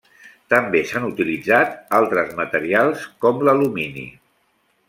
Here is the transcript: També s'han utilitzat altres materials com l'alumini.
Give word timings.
També 0.53 0.79
s'han 0.91 1.05
utilitzat 1.09 1.77
altres 1.99 2.33
materials 2.41 3.07
com 3.27 3.47
l'alumini. 3.49 4.09